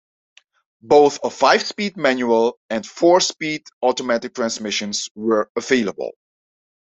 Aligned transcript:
Both 0.81 1.19
a 1.23 1.29
five-speed 1.29 1.95
manual 1.95 2.57
and 2.71 2.83
four-speed 2.83 3.67
automatic 3.83 4.33
transmissions 4.33 5.09
were 5.13 5.51
available. 5.55 6.13